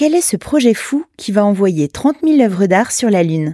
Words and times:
Quel 0.00 0.14
est 0.14 0.22
ce 0.22 0.38
projet 0.38 0.72
fou 0.72 1.04
qui 1.18 1.30
va 1.30 1.44
envoyer 1.44 1.86
30 1.86 2.16
000 2.22 2.40
œuvres 2.40 2.64
d'art 2.64 2.90
sur 2.90 3.10
la 3.10 3.22
Lune? 3.22 3.52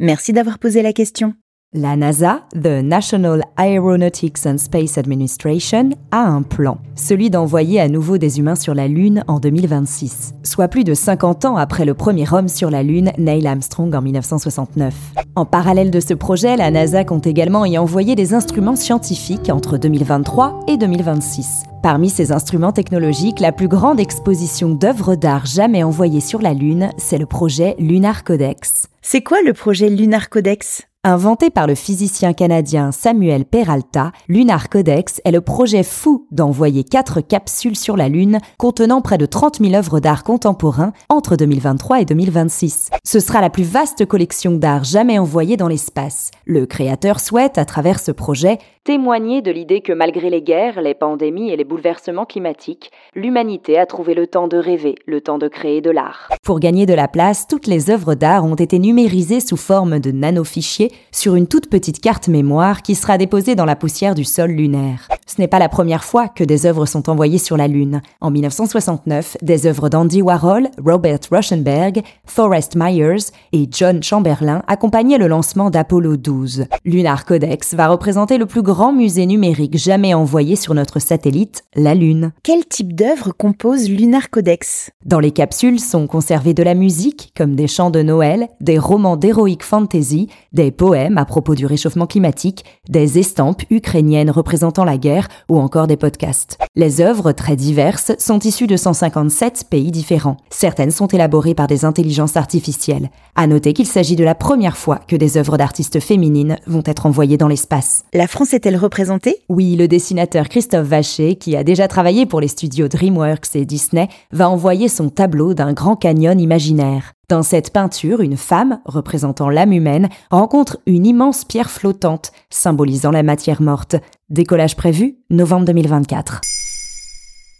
Merci 0.00 0.32
d'avoir 0.32 0.58
posé 0.58 0.82
la 0.82 0.92
question. 0.92 1.34
La 1.72 1.94
NASA, 1.94 2.40
the 2.52 2.82
National 2.82 3.44
Aeronautics 3.56 4.44
and 4.44 4.58
Space 4.58 4.98
Administration, 4.98 5.90
a 6.10 6.18
un 6.18 6.42
plan, 6.42 6.78
celui 6.96 7.30
d'envoyer 7.30 7.80
à 7.80 7.88
nouveau 7.88 8.18
des 8.18 8.40
humains 8.40 8.56
sur 8.56 8.74
la 8.74 8.88
Lune 8.88 9.22
en 9.28 9.38
2026, 9.38 10.34
soit 10.42 10.66
plus 10.66 10.82
de 10.82 10.94
50 10.94 11.44
ans 11.44 11.56
après 11.56 11.84
le 11.84 11.94
premier 11.94 12.24
homme 12.32 12.48
sur 12.48 12.68
la 12.68 12.82
Lune, 12.82 13.12
Neil 13.16 13.46
Armstrong 13.46 13.94
en 13.94 14.02
1969. 14.02 14.92
En 15.36 15.44
parallèle 15.44 15.92
de 15.92 16.00
ce 16.00 16.12
projet, 16.12 16.56
la 16.56 16.72
NASA 16.72 17.04
compte 17.04 17.28
également 17.28 17.64
y 17.64 17.78
envoyer 17.78 18.16
des 18.16 18.34
instruments 18.34 18.74
scientifiques 18.74 19.48
entre 19.48 19.78
2023 19.78 20.64
et 20.66 20.76
2026. 20.76 21.62
Parmi 21.82 22.10
ces 22.10 22.30
instruments 22.30 22.72
technologiques, 22.72 23.40
la 23.40 23.52
plus 23.52 23.68
grande 23.68 24.00
exposition 24.00 24.68
d'œuvres 24.68 25.14
d'art 25.14 25.46
jamais 25.46 25.82
envoyées 25.82 26.20
sur 26.20 26.42
la 26.42 26.52
Lune, 26.52 26.90
c'est 26.98 27.16
le 27.16 27.24
projet 27.24 27.74
Lunar 27.78 28.22
Codex. 28.22 28.88
C'est 29.00 29.22
quoi 29.22 29.38
le 29.40 29.54
projet 29.54 29.88
Lunar 29.88 30.28
Codex? 30.28 30.82
Inventé 31.02 31.48
par 31.48 31.66
le 31.66 31.74
physicien 31.74 32.34
canadien 32.34 32.92
Samuel 32.92 33.46
Peralta, 33.46 34.12
Lunar 34.28 34.68
Codex 34.68 35.22
est 35.24 35.30
le 35.30 35.40
projet 35.40 35.82
fou 35.82 36.26
d'envoyer 36.30 36.84
quatre 36.84 37.22
capsules 37.22 37.78
sur 37.78 37.96
la 37.96 38.10
Lune 38.10 38.38
contenant 38.58 39.00
près 39.00 39.16
de 39.16 39.24
30 39.24 39.60
000 39.60 39.72
œuvres 39.72 39.98
d'art 39.98 40.24
contemporains 40.24 40.92
entre 41.08 41.36
2023 41.36 42.02
et 42.02 42.04
2026. 42.04 42.90
Ce 43.02 43.18
sera 43.18 43.40
la 43.40 43.48
plus 43.48 43.62
vaste 43.62 44.04
collection 44.04 44.52
d'art 44.52 44.84
jamais 44.84 45.18
envoyée 45.18 45.56
dans 45.56 45.68
l'espace. 45.68 46.32
Le 46.44 46.66
créateur 46.66 47.18
souhaite, 47.18 47.56
à 47.56 47.64
travers 47.64 47.98
ce 47.98 48.12
projet, 48.12 48.58
témoigner 48.84 49.40
de 49.40 49.50
l'idée 49.50 49.80
que 49.80 49.94
malgré 49.94 50.28
les 50.28 50.42
guerres, 50.42 50.82
les 50.82 50.94
pandémies 50.94 51.48
et 51.48 51.56
les 51.56 51.64
bouleversements 51.70 52.26
climatiques, 52.26 52.90
l'humanité 53.14 53.78
a 53.78 53.86
trouvé 53.86 54.14
le 54.14 54.26
temps 54.26 54.48
de 54.48 54.56
rêver, 54.56 54.96
le 55.06 55.20
temps 55.20 55.38
de 55.38 55.46
créer 55.46 55.80
de 55.80 55.90
l'art. 55.90 56.28
Pour 56.42 56.58
gagner 56.58 56.84
de 56.84 56.94
la 56.94 57.06
place, 57.06 57.46
toutes 57.46 57.68
les 57.68 57.90
œuvres 57.90 58.16
d'art 58.16 58.44
ont 58.44 58.56
été 58.56 58.80
numérisées 58.80 59.38
sous 59.38 59.56
forme 59.56 60.00
de 60.00 60.10
nanofichiers 60.10 60.90
sur 61.12 61.36
une 61.36 61.46
toute 61.46 61.70
petite 61.70 62.00
carte 62.00 62.26
mémoire 62.26 62.82
qui 62.82 62.96
sera 62.96 63.18
déposée 63.18 63.54
dans 63.54 63.64
la 63.64 63.76
poussière 63.76 64.16
du 64.16 64.24
sol 64.24 64.50
lunaire. 64.50 65.06
Ce 65.30 65.40
n'est 65.40 65.46
pas 65.46 65.60
la 65.60 65.68
première 65.68 66.02
fois 66.02 66.26
que 66.26 66.42
des 66.42 66.66
œuvres 66.66 66.86
sont 66.86 67.08
envoyées 67.08 67.38
sur 67.38 67.56
la 67.56 67.68
Lune. 67.68 68.02
En 68.20 68.32
1969, 68.32 69.36
des 69.42 69.68
œuvres 69.68 69.88
d'Andy 69.88 70.22
Warhol, 70.22 70.66
Robert 70.84 71.20
Rauschenberg, 71.30 72.02
Forrest 72.26 72.74
Myers 72.74 73.30
et 73.52 73.68
John 73.70 74.02
Chamberlain 74.02 74.64
accompagnaient 74.66 75.18
le 75.18 75.28
lancement 75.28 75.70
d'Apollo 75.70 76.16
12. 76.16 76.64
Lunar 76.84 77.24
Codex 77.26 77.74
va 77.74 77.86
représenter 77.86 78.38
le 78.38 78.46
plus 78.46 78.62
grand 78.62 78.92
musée 78.92 79.24
numérique 79.24 79.78
jamais 79.78 80.14
envoyé 80.14 80.56
sur 80.56 80.74
notre 80.74 80.98
satellite, 80.98 81.59
la 81.74 81.94
Lune. 81.94 82.32
Quel 82.42 82.66
type 82.66 82.94
d'œuvre 82.94 83.32
compose 83.32 83.88
Lunar 83.88 84.30
Codex? 84.30 84.90
Dans 85.04 85.20
les 85.20 85.30
capsules 85.30 85.80
sont 85.80 86.06
conservées 86.06 86.54
de 86.54 86.62
la 86.62 86.74
musique, 86.74 87.32
comme 87.36 87.54
des 87.54 87.66
chants 87.66 87.90
de 87.90 88.02
Noël, 88.02 88.48
des 88.60 88.78
romans 88.78 89.16
d'heroic 89.16 89.62
fantasy, 89.62 90.28
des 90.52 90.70
poèmes 90.70 91.18
à 91.18 91.24
propos 91.24 91.54
du 91.54 91.66
réchauffement 91.66 92.06
climatique, 92.06 92.64
des 92.88 93.18
estampes 93.18 93.62
ukrainiennes 93.70 94.30
représentant 94.30 94.84
la 94.84 94.98
guerre 94.98 95.28
ou 95.48 95.58
encore 95.58 95.86
des 95.86 95.96
podcasts. 95.96 96.58
Les 96.76 97.00
œuvres, 97.00 97.32
très 97.32 97.56
diverses, 97.56 98.12
sont 98.18 98.38
issues 98.38 98.66
de 98.66 98.76
157 98.76 99.66
pays 99.70 99.90
différents. 99.90 100.36
Certaines 100.50 100.90
sont 100.90 101.06
élaborées 101.06 101.54
par 101.54 101.66
des 101.66 101.84
intelligences 101.84 102.36
artificielles. 102.36 103.10
À 103.36 103.46
noter 103.46 103.72
qu'il 103.72 103.86
s'agit 103.86 104.16
de 104.16 104.24
la 104.24 104.34
première 104.34 104.76
fois 104.76 105.00
que 105.06 105.16
des 105.16 105.36
œuvres 105.36 105.56
d'artistes 105.56 106.00
féminines 106.00 106.56
vont 106.66 106.82
être 106.84 107.06
envoyées 107.06 107.36
dans 107.36 107.48
l'espace. 107.48 108.04
La 108.12 108.26
France 108.26 108.54
est-elle 108.54 108.76
représentée? 108.76 109.36
Oui, 109.48 109.76
le 109.76 109.88
dessinateur 109.88 110.48
Christophe 110.48 110.86
Vacher, 110.86 111.36
qui 111.36 111.49
a 111.56 111.64
déjà 111.64 111.88
travaillé 111.88 112.26
pour 112.26 112.40
les 112.40 112.48
studios 112.48 112.88
DreamWorks 112.88 113.54
et 113.54 113.64
Disney, 113.64 114.08
va 114.32 114.48
envoyer 114.48 114.88
son 114.88 115.08
tableau 115.08 115.54
d'un 115.54 115.72
grand 115.72 115.96
canyon 115.96 116.38
imaginaire. 116.38 117.12
Dans 117.28 117.42
cette 117.42 117.72
peinture, 117.72 118.20
une 118.20 118.36
femme, 118.36 118.80
représentant 118.84 119.50
l'âme 119.50 119.72
humaine, 119.72 120.08
rencontre 120.30 120.78
une 120.86 121.06
immense 121.06 121.44
pierre 121.44 121.70
flottante, 121.70 122.32
symbolisant 122.50 123.12
la 123.12 123.22
matière 123.22 123.62
morte. 123.62 123.96
Décollage 124.28 124.76
prévu, 124.76 125.18
novembre 125.30 125.66
2024. 125.66 126.40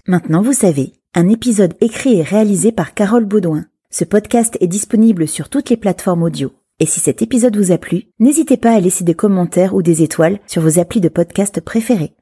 Maintenant 0.06 0.42
vous 0.42 0.52
savez, 0.52 0.92
un 1.14 1.28
épisode 1.28 1.74
écrit 1.80 2.18
et 2.18 2.22
réalisé 2.22 2.72
par 2.72 2.94
Carole 2.94 3.26
Baudouin. 3.26 3.66
Ce 3.90 4.04
podcast 4.04 4.56
est 4.60 4.66
disponible 4.66 5.26
sur 5.26 5.48
toutes 5.48 5.70
les 5.70 5.76
plateformes 5.76 6.22
audio. 6.22 6.52
Et 6.80 6.86
si 6.86 6.98
cet 6.98 7.22
épisode 7.22 7.56
vous 7.56 7.72
a 7.72 7.78
plu, 7.78 8.04
n'hésitez 8.18 8.56
pas 8.56 8.72
à 8.72 8.80
laisser 8.80 9.04
des 9.04 9.14
commentaires 9.14 9.74
ou 9.74 9.82
des 9.82 10.02
étoiles 10.02 10.38
sur 10.46 10.62
vos 10.62 10.78
applis 10.78 11.00
de 11.00 11.08
podcast 11.08 11.60
préférés. 11.60 12.14